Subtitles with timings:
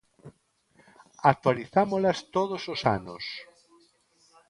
[1.31, 3.23] Actualizámolas todos os anos.